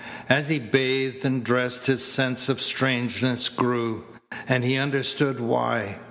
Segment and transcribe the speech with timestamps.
[0.29, 4.03] As he bathed and dressed his sense of strangeness grew,
[4.47, 5.99] and he understood why.